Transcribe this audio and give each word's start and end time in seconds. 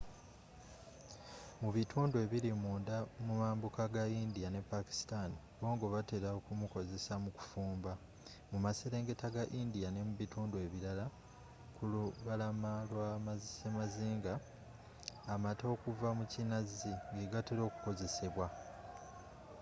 mu 1.61 1.69
bitundu 1.75 2.15
ebiri 2.25 2.49
munda 2.63 2.95
mu 3.25 3.33
mambuka 3.41 3.83
ga 3.95 4.03
india 4.23 4.47
ne 4.51 4.61
pakistan 4.71 5.29
bbongo 5.57 5.85
batera 5.95 6.29
okumukozesa 6.39 7.13
mu 7.23 7.29
kufumba 7.37 7.91
mu 8.51 8.57
maserengeta 8.65 9.27
ga 9.35 9.43
india 9.61 9.87
n'emubitundu 9.91 10.55
ebirala 10.65 11.05
ku 11.75 11.83
lubalama 11.91 12.71
lwa 12.89 13.09
semazinga 13.55 14.33
amata 15.33 15.65
okuva 15.73 16.09
mu 16.17 16.25
kinazi 16.31 16.91
gegatera 17.17 17.61
okukozesebwa 17.69 18.47